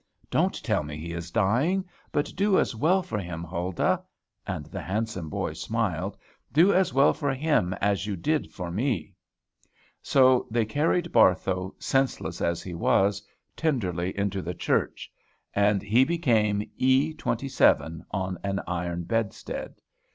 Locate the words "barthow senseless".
11.11-12.41